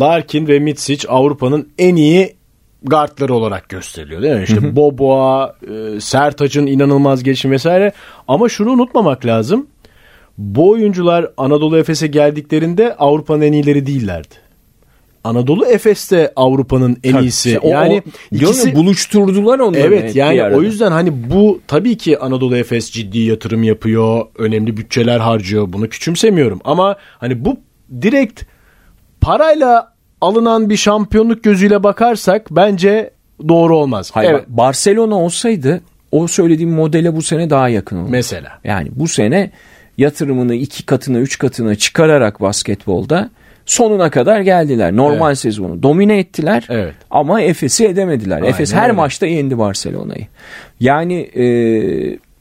[0.00, 2.36] Larkin ve Mitsic Avrupa'nın en iyi
[2.82, 4.42] guardları olarak gösteriliyor değil mi?
[4.42, 5.56] İşte Boboa,
[5.96, 7.92] e, Sertaç'ın inanılmaz gelişim vesaire.
[8.28, 9.66] Ama şunu unutmamak lazım.
[10.38, 14.34] Bu oyuncular Anadolu Efes'e geldiklerinde Avrupa'nın en iyileri değillerdi.
[15.24, 17.58] Anadolu Efes'te Avrupa'nın en tabii, iyisi.
[17.58, 18.02] O, yani
[18.32, 19.82] o, ikisi buluşturdular onları.
[19.82, 25.18] Evet yani o yüzden hani bu tabii ki Anadolu Efes ciddi yatırım yapıyor, önemli bütçeler
[25.18, 25.72] harcıyor.
[25.72, 27.56] Bunu küçümsemiyorum ama hani bu
[28.02, 28.42] direkt
[29.20, 33.10] parayla alınan bir şampiyonluk gözüyle bakarsak bence
[33.48, 34.10] doğru olmaz.
[34.14, 34.44] Hayır, evet.
[34.48, 35.80] Barcelona olsaydı
[36.12, 38.10] o söylediğim modele bu sene daha yakın olur.
[38.10, 38.60] Mesela.
[38.64, 39.50] Yani bu sene
[39.98, 43.30] yatırımını iki katına üç katına çıkararak basketbolda
[43.70, 44.96] sonuna kadar geldiler.
[44.96, 45.38] Normal Evet.
[45.38, 46.94] sezonu domine ettiler Evet.
[47.10, 48.36] ama Efes'i edemediler.
[48.36, 48.92] Aynen Efes her öyle.
[48.92, 50.26] maçta yendi Barcelona'yı.
[50.80, 51.44] Yani e,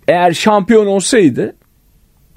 [0.07, 1.55] eğer şampiyon olsaydı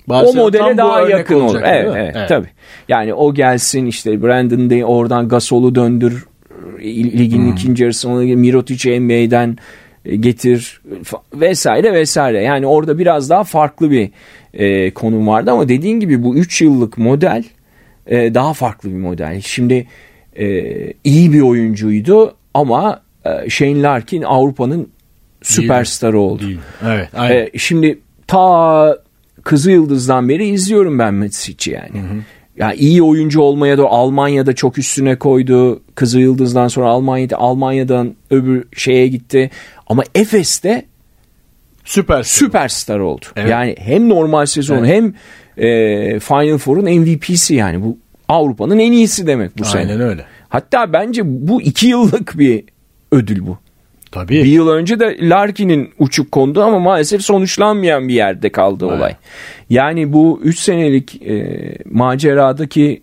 [0.07, 1.43] o Barcelona tam modele daha yakın olur.
[1.45, 2.13] olacaktı, Evet, mi?
[2.17, 2.49] evet, tabii.
[2.89, 6.27] Yani o gelsin işte Brandon Day oradan Gasol'u döndür
[7.19, 7.53] ligin Hmm.
[7.53, 9.59] ikinci yarısına Mirotic'i NBA'den
[10.05, 10.81] e, getir
[11.35, 12.43] vesaire vesaire.
[12.43, 14.11] Yani orada biraz daha farklı bir
[14.55, 17.45] e, konum vardı ama dediğin gibi bu 3 yıllık model
[18.07, 19.41] e, daha farklı bir model.
[19.41, 19.87] Şimdi
[20.39, 20.47] e,
[21.05, 24.89] iyi bir oyuncuydu ama e, Shane Larkin Avrupa'nın
[25.43, 26.43] süperstarı oldu.
[26.47, 26.59] Değil.
[26.87, 27.09] Evet.
[27.15, 27.37] Aynen.
[27.37, 28.99] E, şimdi ta
[29.43, 32.03] Kızı Yıldız'dan beri izliyorum ben Metsic'i yani.
[32.57, 35.83] Ya iyi oyuncu olmaya da Almanya'da çok üstüne koydu.
[35.95, 39.51] Kızı Yıldız'dan sonra Almanya'da Almanya'dan öbür şeye gitti.
[39.87, 40.85] Ama Efes'te
[41.85, 42.23] Süper.
[42.23, 43.25] süperstar oldu.
[43.37, 43.51] Evet.
[43.51, 45.15] Yani hem normal sezon hem
[45.57, 49.81] e, Final Four'un MVP'si yani bu Avrupa'nın en iyisi demek bu sene.
[49.83, 50.25] Aynen öyle.
[50.49, 52.65] Hatta bence bu iki yıllık bir
[53.13, 53.59] ödül bu.
[54.13, 54.33] Tabii.
[54.33, 58.99] Bir yıl önce de Larkin'in uçuk kondu ama maalesef sonuçlanmayan bir yerde kaldı Evet.
[58.99, 59.15] olay.
[59.71, 61.57] Yani bu 3 senelik e,
[61.91, 63.03] maceradaki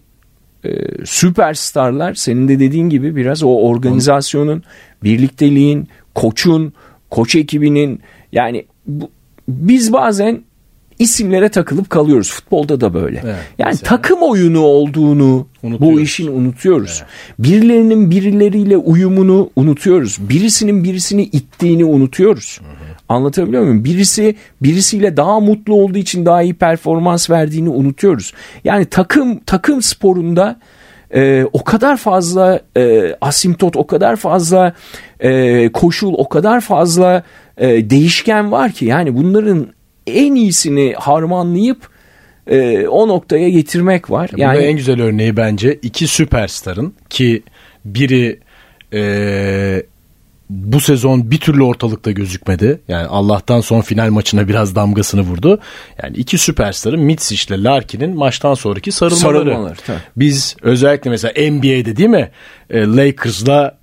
[0.63, 0.69] e,
[1.05, 4.63] süperstarlar senin de dediğin gibi biraz o organizasyonun,
[5.03, 6.73] birlikteliğin, koçun,
[7.09, 9.09] koç ekibinin yani bu,
[9.47, 10.43] biz bazen
[10.99, 12.31] isimlere takılıp kalıyoruz.
[12.31, 13.21] Futbolda da böyle.
[13.25, 13.89] Evet, yani mesela.
[13.89, 17.03] takım oyunu olduğunu bu işin unutuyoruz.
[17.39, 20.17] Birilerinin birileriyle uyumunu unutuyoruz.
[20.29, 22.59] Birisinin birisini ittiğini unutuyoruz.
[23.09, 23.83] Anlatabiliyor muyum?
[23.83, 28.33] Birisi birisiyle daha mutlu olduğu için daha iyi performans verdiğini unutuyoruz.
[28.63, 30.59] Yani takım takım sporunda
[31.13, 34.73] e, o kadar fazla e, asimptot, o kadar fazla
[35.19, 37.23] e, koşul, o kadar fazla
[37.59, 39.67] e, değişken var ki yani bunların
[40.07, 41.89] en iyisini harmanlayıp
[42.47, 44.29] e, o noktaya getirmek var.
[44.37, 47.43] Yani en güzel örneği bence iki süperstarın ki
[47.85, 48.39] biri
[48.93, 49.83] eee,
[50.49, 52.81] bu sezon bir türlü ortalıkta gözükmedi.
[52.87, 55.59] Yani Allah'tan son final maçına biraz damgasını vurdu.
[56.03, 59.49] Yani iki süperstarın Mitsic ile Larkin'in maçtan sonraki sarılmaları.
[59.49, 59.75] Sarılmaları.
[60.17, 62.31] Biz özellikle mesela NBA'de değil mi?
[62.69, 63.78] E, Lakers'la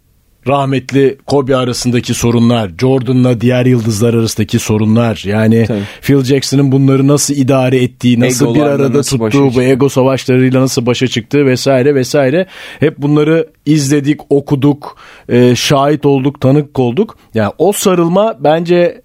[0.48, 5.22] rahmetli Kobe arasındaki sorunlar, Jordan'la diğer yıldızlar arasındaki sorunlar.
[5.26, 5.82] Yani Tabii.
[6.02, 10.87] Phil Jackson'ın bunları nasıl idare ettiği, nasıl bir arada nasıl tuttuğu, bu ego savaşlarıyla nasıl
[10.87, 12.46] başa çıktı vesaire vesaire.
[12.80, 14.96] Hep bunları izledik, okuduk,
[15.28, 17.16] e, şahit olduk, tanık olduk.
[17.35, 19.02] Yani o sarılma bence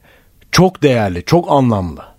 [0.51, 2.10] çok değerli, çok anlamlı.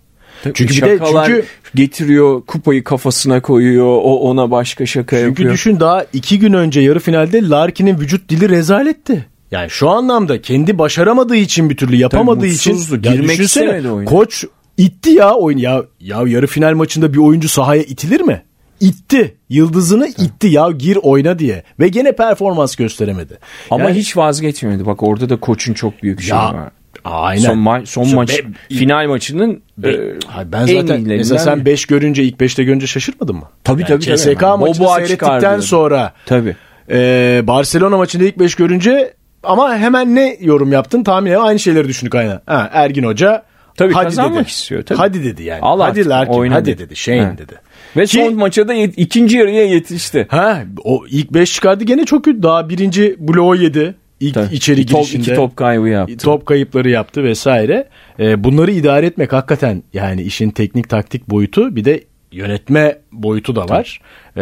[0.54, 5.52] Çünkü bir de çünkü getiriyor kupayı kafasına koyuyor o ona başka şaka Çünkü yapıyor.
[5.52, 9.26] düşün daha iki gün önce yarı finalde Larkin'in vücut dili rezaletti.
[9.50, 14.10] Yani şu anlamda kendi başaramadığı için bir türlü yapamadığı Tabii için girmek istemedi oyuna.
[14.10, 14.44] Koç
[14.76, 18.42] itti ya oyun ya ya yarı final maçında bir oyuncu sahaya itilir mi?
[18.80, 19.34] İtti.
[19.48, 23.38] Yıldızını itti ya gir oyna diye ve gene performans gösteremedi.
[23.70, 24.86] Ama Yani- hiç vazgeçmedi.
[24.86, 26.70] Bak orada da koçun çok büyük şeyi var.
[27.04, 27.40] Aynen.
[27.42, 31.16] Son, ma- son Şu maç be- final maçının Be- e, Hayır, ben en zaten iyilerinden
[31.16, 31.66] mesela sen biri.
[31.66, 33.48] 5 görünce ilk 5'te görünce şaşırmadın mı?
[33.64, 34.16] Tabii, Yani tabii, tabii.
[34.18, 36.56] CSK maçını Boboğa seyrettikten sonra Tabii.
[36.90, 41.02] Ee, Barcelona maçında ilk 5 görünce ama hemen ne yorum yaptın?
[41.04, 42.40] Tahminen aynı şeyleri düşündük aynen.
[42.46, 43.42] Ha, Ergin Hoca
[43.76, 44.48] Tabii hadi kazanmak dedi.
[44.48, 44.98] istiyor, tabii.
[44.98, 45.60] Hadi dedi yani.
[45.62, 46.78] Al hadi Larkin hadi dedi.
[46.78, 46.96] dedi.
[46.96, 47.38] Shane Ha.
[47.38, 47.52] dedi.
[47.96, 50.26] Ve Ki- son maça da ikinci yarıya yetişti.
[50.30, 52.42] Ha o ilk 5 çıkardı gene çok kötü.
[52.42, 53.94] Daha birinci bloğu yedi.
[54.22, 54.54] İlk Tabii.
[54.54, 55.22] içeri top- girişinde.
[55.22, 56.16] iki top kaybı yaptı.
[56.16, 57.88] Top kayıpları yaptı vesaire.
[58.18, 63.68] Ee, bunları idare etmek hakikaten yani işin teknik taktik boyutu bir de yönetme boyutu da
[63.68, 64.00] var.
[64.36, 64.40] Ee,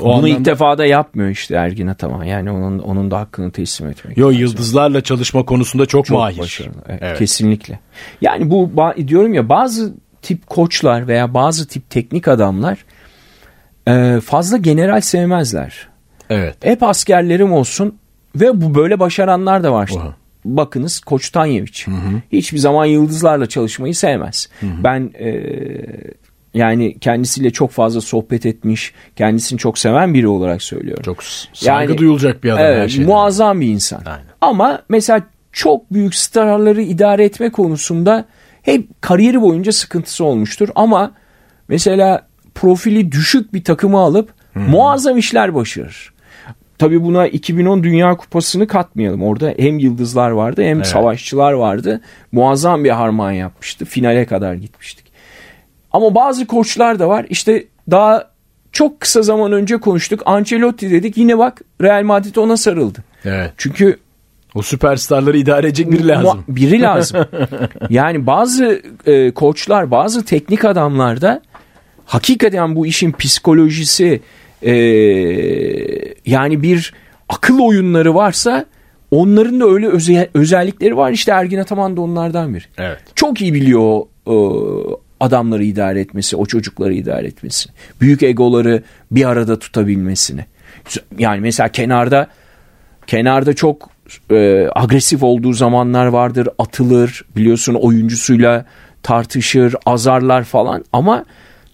[0.00, 2.24] o Bunu anlamda- ilk defa da yapmıyor işte Ergin Ataman.
[2.24, 4.16] Yani onun onun da hakkını teslim etmek.
[4.18, 4.40] Yo lazım.
[4.40, 6.38] yıldızlarla çalışma konusunda çok, Çok mahir.
[6.38, 6.74] başarılı.
[6.88, 7.18] Evet, Evet.
[7.18, 7.78] Kesinlikle.
[8.20, 8.70] Yani bu
[9.08, 12.78] diyorum ya bazı tip koçlar veya bazı tip teknik adamlar
[13.88, 15.88] e, fazla general sevmezler.
[16.30, 16.56] Evet.
[16.64, 17.98] Hep askerlerim olsun
[18.36, 19.86] ve bu böyle başaranlar da var.
[19.88, 20.00] işte.
[20.00, 20.14] Oha.
[20.44, 21.86] Bakınız Koç Tanyeviç.
[22.32, 24.48] Hiçbir zaman yıldızlarla çalışmayı sevmez.
[24.62, 25.42] Ben e,
[26.54, 31.02] yani kendisiyle çok fazla sohbet etmiş, kendisini çok seven biri olarak söylüyorum.
[31.02, 33.06] Çok saygı Yani- duyulacak bir adam her Evet, şeyden.
[33.08, 34.02] muazzam bir insan.
[34.06, 34.24] Aynen.
[34.40, 38.24] Ama mesela çok büyük starları idare etme konusunda
[38.62, 40.68] hep kariyeri boyunca sıkıntısı olmuştur.
[40.74, 41.12] Ama
[41.68, 46.12] mesela profili düşük bir takımı alıp muazzam işler başarır.
[46.80, 49.22] Tabii buna 2010 Dünya Kupası'nı katmayalım.
[49.22, 50.86] Orada hem yıldızlar vardı hem Evet.
[50.86, 52.00] savaşçılar vardı.
[52.32, 53.84] Muazzam bir harman yapmıştı.
[53.84, 55.04] Finale kadar gitmiştik.
[55.92, 57.26] Ama bazı koçlar da var.
[57.30, 58.30] İşte daha
[58.72, 60.22] çok kısa zaman önce konuştuk.
[60.26, 61.16] Ancelotti dedik.
[61.16, 62.98] Yine bak Real Madrid ona sarıldı.
[63.24, 63.52] Evet.
[63.56, 63.98] Çünkü
[64.54, 66.44] O süperstarları idare edecek biri lazım.
[66.48, 67.24] Biri lazım.
[67.90, 71.42] yani bazı e, koçlar, bazı teknik adamlar da
[72.06, 74.20] hakikaten bu işin psikolojisi
[74.62, 74.72] e,
[76.26, 76.94] yani bir
[77.28, 78.64] akıl oyunları varsa
[79.10, 81.12] onların da öyle özel, özellikleri var.
[81.12, 82.64] İşte Ergin Ataman da onlardan biri.
[82.78, 82.98] Evet.
[83.14, 84.34] Çok iyi biliyor e,
[85.20, 87.72] adamları idare etmesi, o çocukları idare etmesini.
[88.00, 90.44] Büyük egoları bir arada tutabilmesini.
[91.18, 92.26] Yani mesela kenarda
[93.06, 93.90] kenarda çok
[94.30, 96.48] e, agresif olduğu zamanlar vardır.
[96.58, 98.64] Atılır biliyorsun oyuncusuyla
[99.02, 101.24] tartışır, azarlar falan ama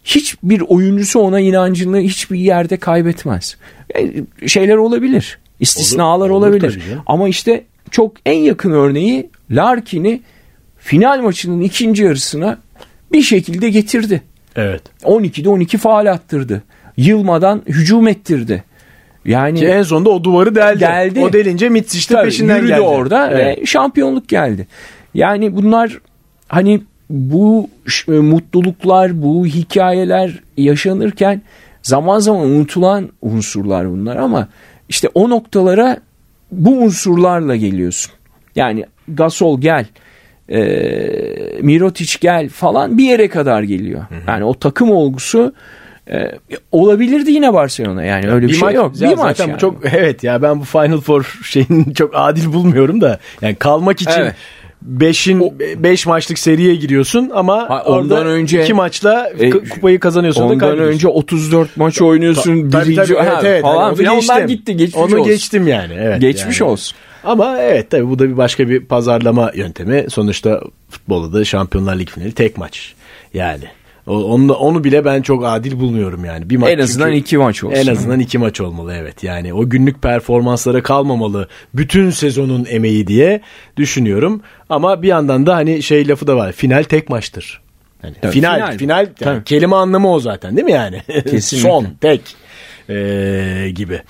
[0.07, 3.57] hiçbir oyuncusu ona inancını hiçbir yerde kaybetmez.
[3.97, 4.12] E,
[4.49, 5.38] şeyler olabilir.
[5.61, 6.77] İstisnalar olur, olabilir.
[6.77, 10.21] Olur ama işte çok en yakın örneği Larkin'i
[10.79, 12.59] final maçının ikinci yarısına
[13.12, 14.23] bir şekilde getirdi.
[14.57, 14.83] Evet.
[15.03, 16.62] 12'de 12 faal attırdı.
[16.97, 18.64] Yılmadan hücum ettirdi.
[19.25, 20.81] Yani Ki en sonunda o duvarı deldi.
[20.81, 21.21] deldi.
[21.21, 22.81] O delince Mitsic de peşinden yürüdü geldi.
[22.81, 23.59] orada evet.
[23.59, 24.66] ve şampiyonluk geldi.
[25.14, 25.99] Yani bunlar
[26.49, 27.69] hani bu
[28.09, 31.42] e, mutluluklar, bu hikayeler yaşanırken
[31.83, 34.49] zaman zaman unutulan unsurlar bunlar ama
[34.88, 35.97] işte o noktalara
[36.53, 38.12] bu unsurlarla geliyorsun.
[38.57, 39.87] Yani Gasol gel,
[40.49, 40.59] e,
[41.62, 44.01] Mirotic gel falan bir yere kadar geliyor.
[44.01, 44.19] Hı hı.
[44.27, 45.55] Yani o takım olgusu
[46.11, 46.33] e,
[46.73, 48.92] olabilirdi yine Barcelona yani öyle bir, bir şey maç, yok.
[48.92, 49.59] Bir zaten maç yani.
[49.59, 54.21] çok evet ya ben bu Final Four şeyini çok adil bulmuyorum da yani kalmak için
[54.21, 54.35] evet.
[54.99, 60.79] 5'in 5 maçlık seriye giriyorsun ama ha, ondan önce iki maçla e, kupayı kazanıyorsun ondan
[60.79, 64.16] da önce 34 maç oynuyorsun Ta, birinci tabii, tabii, evet, evet, falan hani filan.
[64.16, 65.25] Onlar gitti geçmiş onu olsun.
[65.25, 66.70] geçtim yani evet geçmiş yani.
[66.70, 66.96] olsun.
[67.25, 70.07] Ama evet tabii bu da bir başka bir pazarlama yöntemi.
[70.11, 72.94] Sonuçta futbolda da Şampiyonlar Ligi finali tek maç
[73.35, 73.64] yani
[74.07, 76.51] onu, onu bile ben çok adil bulmuyorum yani.
[76.51, 77.77] Bir maç en azından çünkü, iki maç olsun.
[77.77, 79.23] En azından iki maç olmalı evet.
[79.23, 81.49] Yani o günlük performanslara kalmamalı.
[81.75, 83.40] Bütün sezonun emeği diye
[83.77, 84.40] düşünüyorum.
[84.69, 86.53] Ama bir yandan da hani şey lafı da var.
[86.53, 87.61] Final tek maçtır.
[88.03, 91.03] Yani Tabii, final, final, final yani kelime anlamı o zaten değil mi yani?
[91.07, 91.69] Kesinlikle.
[91.69, 92.21] Son, tek
[92.90, 94.01] ee, gibi.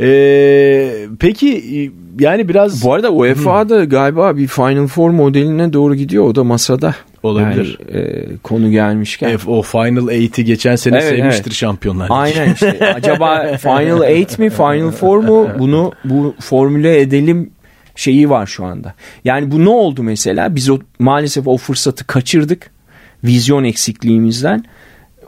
[0.00, 2.84] Ee, peki yani biraz...
[2.84, 6.24] Bu arada UEFA'da galiba bir Final Four modeline doğru gidiyor.
[6.24, 6.94] O da masada.
[7.24, 7.78] Olabilir.
[7.94, 9.28] Yani, e, konu gelmişken.
[9.28, 11.54] E, o Final 8'i geçen sene evet, sevmiştir evet.
[11.54, 12.06] şampiyonlar.
[12.10, 12.94] Aynen işte.
[12.94, 17.50] Acaba Final 8 mi Final 4 mu bunu bu formüle edelim
[17.96, 18.94] şeyi var şu anda.
[19.24, 20.54] Yani bu ne oldu mesela?
[20.54, 22.70] Biz o, maalesef o fırsatı kaçırdık.
[23.24, 24.64] Vizyon eksikliğimizden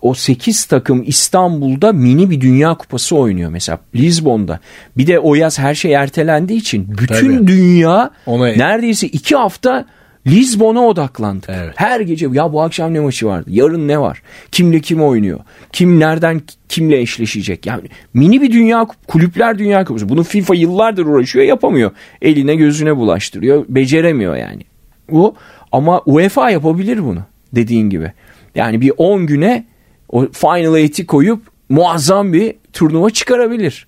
[0.03, 4.61] o 8 takım İstanbul'da mini bir dünya kupası oynuyor mesela Lisbon'da.
[4.97, 7.47] Bir de o yaz her şey ertelendiği için bütün Tabii.
[7.47, 8.47] dünya Ona...
[8.47, 9.85] neredeyse 2 hafta
[10.27, 11.51] Lisbon'a odaklandık.
[11.51, 11.73] Evet.
[11.77, 13.51] Her gece ya bu akşam ne maçı vardı?
[13.51, 14.23] Yarın ne var?
[14.53, 15.41] Kimle kim oynuyor?
[15.73, 17.67] Kim nereden kimle eşleşecek?
[17.67, 17.83] Yani
[18.15, 20.09] mini bir dünya kulüpler dünya kupası.
[20.09, 21.91] Bunu FIFA yıllardır uğraşıyor yapamıyor.
[22.23, 23.65] Eline gözüne bulaştırıyor.
[23.69, 24.63] Beceremiyor yani.
[25.11, 25.35] Bu
[25.73, 27.21] ama UEFA yapabilir bunu
[27.53, 28.13] dediğin gibi.
[28.55, 29.67] Yani bir 10 güne
[30.09, 33.87] o Final 8'i koyup muazzam bir turnuva çıkarabilir.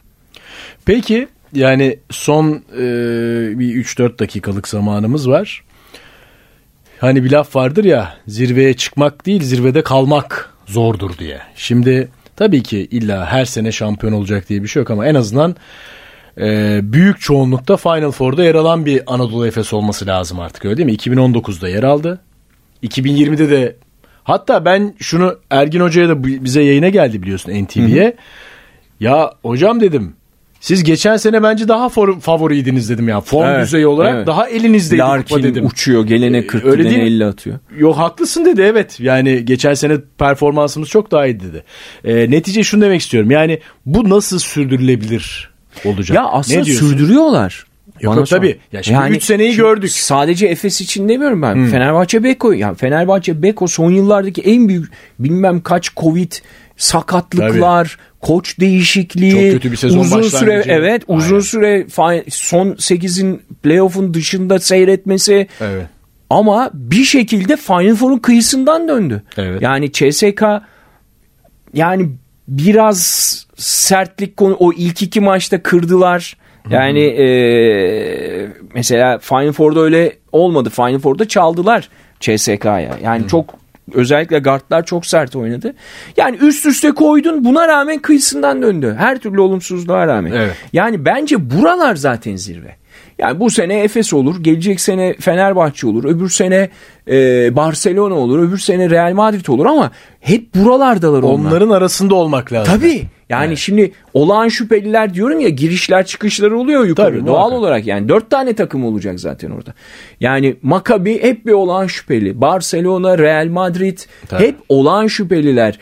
[0.84, 2.82] Peki yani son e,
[3.58, 5.64] bir 3-4 dakikalık zamanımız var.
[7.00, 11.40] Hani bir laf vardır ya zirveye çıkmak değil zirvede kalmak zordur diye.
[11.56, 15.56] Şimdi tabii ki illa her sene şampiyon olacak diye bir şey yok ama en azından
[16.40, 20.86] e, büyük çoğunlukta Final Four'da yer alan bir Anadolu Efes olması lazım artık öyle değil
[20.86, 20.94] mi?
[20.94, 22.20] 2019'da yer aldı.
[22.82, 23.76] 2020'de de
[24.24, 28.16] hatta ben şunu Ergin Hoca'ya da bize yayına geldi biliyorsun NTV'ye.
[29.00, 30.14] Ya hocam dedim
[30.60, 33.20] siz geçen sene bence daha for, favoriydiniz dedim ya.
[33.20, 34.26] Form evet, düzeyi olarak evet.
[34.26, 35.66] daha elinizdeydi Larkin dedim.
[35.66, 37.58] uçuyor gelene 40 Öyle gidene 50 atıyor.
[37.78, 39.00] Yok haklısın dedi evet.
[39.00, 41.64] Yani geçen sene performansımız çok daha iyi dedi.
[42.04, 43.30] E, netice şunu demek istiyorum.
[43.30, 45.50] Yani bu nasıl sürdürülebilir
[45.84, 46.16] olacak?
[46.16, 47.67] Ya aslında sürdürüyorlar.
[48.00, 48.58] Yok yok tabii.
[48.72, 49.90] Ya şimdi yani 3 seneyi gördük.
[49.90, 51.54] Sadece Efes için demiyorum ben.
[51.54, 51.66] Hmm.
[51.66, 52.52] Fenerbahçe Beko.
[52.52, 56.32] Yani Fenerbahçe Beko son yıllardaki en büyük bilmem kaç Covid
[56.76, 58.20] sakatlıklar, Tabii.
[58.20, 61.18] koç değişikliği, çok kötü bir sezon uzun süre evet, Aynen.
[61.20, 61.86] uzun süre
[62.30, 65.48] son 8'in playoff'un dışında seyretmesi.
[65.60, 65.86] Evet.
[66.30, 69.22] Ama bir şekilde Final Four'un kıyısından döndü.
[69.36, 69.62] Evet.
[69.62, 70.42] Yani CSK
[71.74, 72.10] yani
[72.48, 76.36] biraz sertlik konu o ilk iki maçta kırdılar.
[76.70, 80.70] Yani e, mesela Final Four'da öyle olmadı.
[80.70, 81.88] Final Four'da çaldılar
[82.20, 82.98] CSK'ya.
[83.04, 83.28] Yani Hı.
[83.28, 83.54] çok
[83.94, 85.74] özellikle guardlar çok sert oynadı.
[86.16, 88.96] Yani üst üste koydun buna rağmen kıyısından döndü.
[88.98, 90.32] Her türlü olumsuzluğa rağmen.
[90.32, 90.52] Evet.
[90.72, 92.76] Yani bence buralar zaten zirve.
[93.18, 96.68] Yani bu sene Efes olur, gelecek sene Fenerbahçe olur, öbür sene
[97.08, 97.16] e,
[97.56, 99.90] Barcelona olur, öbür sene Real Madrid olur ama
[100.20, 101.50] hep buralardalar onlar.
[101.50, 102.74] Onların arasında olmak lazım.
[102.74, 103.02] Tabii.
[103.28, 103.58] Yani Evet.
[103.58, 107.10] şimdi olağan şüpheliler diyorum ya girişler çıkışlar oluyor yukarı.
[107.18, 107.58] Tabii, Doğal muhakkak.
[107.58, 109.74] olarak yani dört tane takım olacak zaten orada.
[110.20, 112.40] Yani Maccabi hep bir olağan şüpheli.
[112.40, 114.42] Barcelona, Real Madrid Tabii.
[114.46, 115.78] hep olağan şüpheliler.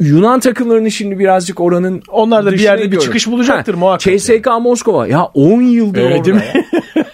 [0.00, 3.04] Yunan takımlarını şimdi birazcık oranın Onlar da bir yerde bir ediyorum.
[3.06, 4.18] çıkış bulacaktır muhakkak.
[4.18, 6.24] CSKA Moskova ya 10 yıldır Evet, orada.
[6.24, 6.42] değil mi?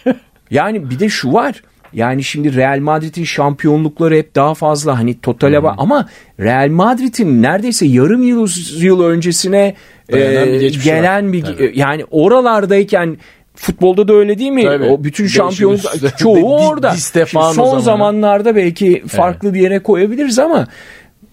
[0.04, 0.14] ya.
[0.50, 1.62] Yani bir de şu var.
[1.92, 6.08] Yani şimdi Real Madrid'in şampiyonlukları hep daha fazla hani totale bak ama
[6.40, 9.74] Real Madrid'in neredeyse yarım yıl yıl öncesine
[10.12, 11.32] Dayanan e, bir gelen var.
[11.32, 11.72] bir Tabii.
[11.74, 13.16] yani oralardayken
[13.54, 14.62] futbolda da öyle değil mi?
[14.64, 14.84] Tabii.
[14.84, 15.80] O bütün şampiyonluk
[16.18, 16.92] çoğu Di- orada.
[16.92, 17.80] Di Şimdi son zamanı.
[17.82, 20.66] zamanlarda belki farklı bir yere koyabiliriz ama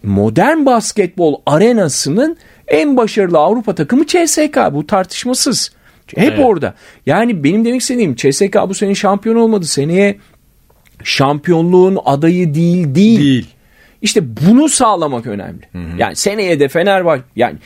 [0.03, 2.37] modern basketbol arenasının
[2.67, 5.71] en başarılı Avrupa takımı CSK bu tartışmasız.
[6.15, 6.45] Hep Evet.
[6.45, 6.73] orada.
[7.05, 9.65] Yani benim demek istediğim CSK bu sene şampiyon olmadı.
[9.65, 10.17] Seneye
[11.03, 13.19] şampiyonluğun adayı değil değil.
[13.19, 13.47] Değil.
[14.01, 15.61] İşte bunu sağlamak önemli.
[15.97, 17.57] Yani seneye de Fenerbahçe yani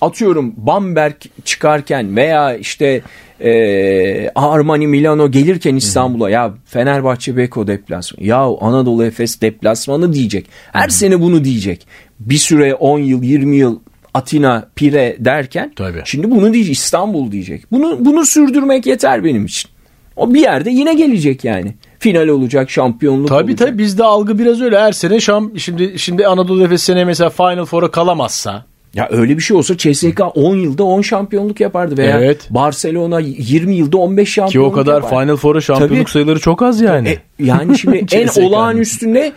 [0.00, 3.02] atıyorum Bamberg çıkarken veya işte
[3.40, 10.46] e, Armani Milano gelirken İstanbul'a ya Fenerbahçe Beko deplasmanı ya Anadolu Efes deplasmanı diyecek.
[10.72, 11.86] Her sene bunu diyecek.
[12.20, 13.78] Bir süre 10 yıl 20 yıl
[14.14, 16.02] Atina Pire derken Tabii.
[16.04, 17.72] şimdi bunu diyecek İstanbul diyecek.
[17.72, 19.70] Bunu bunu sürdürmek yeter benim için.
[20.16, 21.74] O bir yerde yine gelecek yani.
[21.98, 23.58] Final olacak, şampiyonluk Tabii olacak.
[23.58, 24.78] tabii bizde algı biraz öyle.
[24.80, 29.42] Her sene şam şimdi şimdi Anadolu Efes sene mesela Final Four'a kalamazsa Ya öyle bir
[29.42, 32.46] şey olsa CSK 10 yılda 10 şampiyonluk yapardı veya Evet.
[32.50, 35.20] Barcelona 20 yılda 15 ki şampiyonluk o kadar yapardı.
[35.22, 36.10] Final Four'a şampiyonluk Tabii.
[36.10, 37.08] sayıları çok az yani.
[37.08, 38.44] E, yani şimdi en CSK'nın.
[38.46, 39.32] olağanüstünde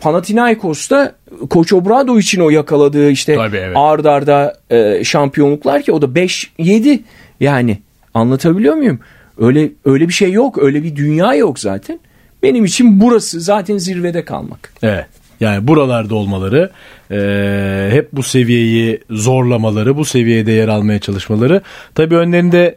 [0.00, 1.12] Panathinaikos'ta
[1.50, 3.76] Koç Obrado için o yakaladığı işte Tabii, evet.
[3.76, 7.00] ard arda e, şampiyonluklar ki o da 5-7
[7.40, 7.78] yani
[8.14, 8.98] anlatabiliyor muyum?
[9.38, 10.58] Öyle öyle bir şey yok.
[10.62, 12.00] Öyle bir dünya yok zaten.
[12.42, 14.72] Benim için burası zaten zirvede kalmak.
[14.82, 15.06] Evet.
[15.40, 16.70] Yani buralarda olmaları,
[17.10, 21.62] e, hep bu seviyeyi zorlamaları, bu seviyede yer almaya çalışmaları.
[21.94, 22.76] Tabii önlerinde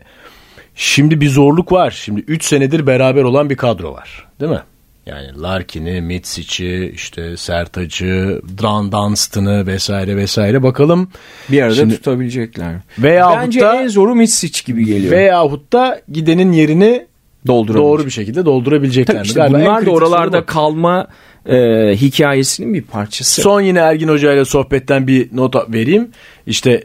[0.76, 1.92] şimdi bir zorluk var.
[1.92, 4.28] Şimdi 3 senedir beraber olan bir kadro var.
[4.40, 4.62] Değil mi?
[5.06, 10.64] Yani Larkin'i, Mitsic'i, işte Sertac'ı, Dran Dunstan'ı vesaire vesaire.
[10.64, 11.10] Bakalım
[11.52, 12.76] Bir arada Şimdi- tutabilecekler.
[13.00, 15.12] Veyahut Bence da- en zoru Mitsic gibi geliyor.
[15.12, 17.06] veyahut da gidenin yerini
[17.48, 19.16] doğru bir şekilde doldurabilecekler.
[19.16, 21.08] Tabii işte Galiba bunlar da oralarda kalma
[21.46, 21.56] e,
[21.96, 23.42] hikayesinin bir parçası.
[23.42, 26.12] Son yine Ergin Hoca ile sohbetten bir not vereyim.
[26.48, 26.84] İşte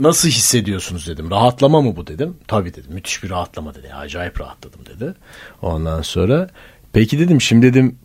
[0.00, 1.30] nasıl hissediyorsunuz dedim.
[1.30, 2.36] Rahatlama mı bu dedim.
[2.48, 2.92] Tabii dedim.
[2.92, 3.94] Müthiş bir rahatlama dedi.
[3.94, 5.14] Acayip rahatladım dedi.
[5.62, 6.48] Ondan sonra
[6.92, 7.98] peki dedim şimdi dedim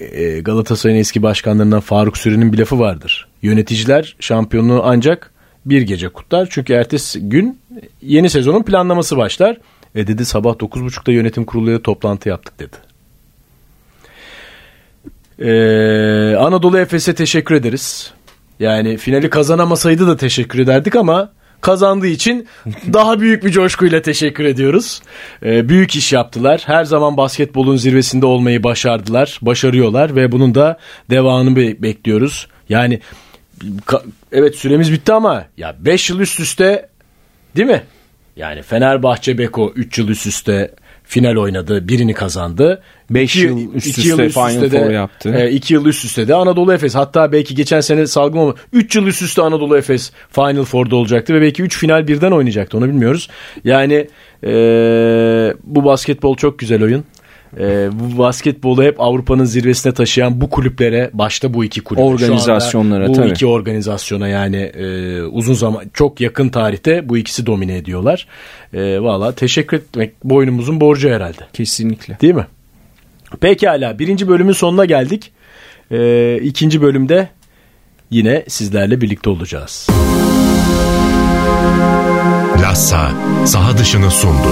[0.00, 3.28] e, Galatasaray'ın eski başkanlarından Faruk Süren'in bir lafı vardır.
[3.42, 5.32] Yöneticiler şampiyonluğu ancak
[5.66, 6.48] bir gece kutlar.
[6.50, 7.60] Çünkü ertesi gün
[8.02, 9.56] yeni sezonun planlaması başlar.
[9.94, 12.76] E dedi sabah 9.30'da yönetim kuruluyla toplantı yaptık dedi.
[15.38, 18.12] Ee, Anadolu Efes'e teşekkür ederiz.
[18.60, 22.48] Yani finali kazanamasaydı da teşekkür ederdik ama kazandığı için
[22.92, 25.02] daha büyük bir coşkuyla teşekkür ediyoruz.
[25.42, 26.62] Ee, büyük iş yaptılar.
[26.66, 30.78] Her zaman basketbolun zirvesinde olmayı başardılar, başarıyorlar ve bunun da
[31.10, 32.48] devamını be- bekliyoruz.
[32.68, 33.00] Yani
[33.86, 36.88] ka- evet süremiz bitti ama ya 5 yıl üst üste
[37.56, 37.82] değil mi?
[38.36, 40.74] Yani Fenerbahçe Beko 3 yıl üst üste
[41.10, 41.88] final oynadı.
[41.88, 42.82] Birini kazandı.
[43.10, 45.34] Beş İki- yıl üst üste Final de- Four yaptı.
[45.38, 46.94] e, iki yıl üst üste de Anadolu Efes.
[46.94, 51.34] Hatta belki geçen sene salgın ama 3 yıl üst üste Anadolu Efes Final Four'da olacaktı
[51.34, 52.78] ve belki 3 final birden oynayacaktı.
[52.78, 53.28] Onu bilmiyoruz.
[53.64, 54.08] Yani
[54.44, 54.50] e,
[55.64, 57.04] bu basketbol çok güzel oyun.
[57.58, 63.12] E, bu basketbolu hep Avrupa'nın zirvesine taşıyan bu kulüplere başta bu iki anda Organizasyonlara, Bu
[63.12, 63.28] tabii.
[63.30, 68.26] iki organizasyona yani e, uzun zaman çok yakın tarihte bu ikisi domine ediyorlar.
[68.74, 71.40] E, Valla teşekkür etmek boynumuzun borcu herhalde.
[71.52, 72.20] Kesinlikle.
[72.20, 72.46] Değil mi?
[73.40, 75.32] Pekala birinci bölümün sonuna geldik.
[75.92, 77.28] Ee, ikinci bölümde
[78.10, 79.86] yine sizlerle birlikte olacağız.
[82.62, 83.10] Lassa
[83.46, 84.48] saha dışını sundu.